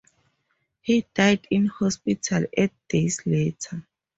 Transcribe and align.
He 0.81 1.05
died 1.13 1.45
in 1.51 1.67
hospital 1.67 2.45
eight 2.57 2.73
days 2.89 3.21
later. 3.23 3.85